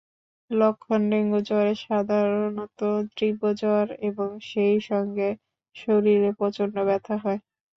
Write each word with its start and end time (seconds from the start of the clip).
লক্ষণডেঙ্গু 0.51 1.39
জ্বরে 1.47 1.73
সাধারণত 1.83 2.79
তীব্র 3.17 3.43
জ্বর 3.61 3.87
এবং 4.09 4.29
সেই 4.49 4.77
সঙ্গে 4.89 5.29
শরীরে 5.75 6.29
প্রচণ্ড 6.39 6.75
ব্যথা 6.87 7.15
হয়। 7.23 7.39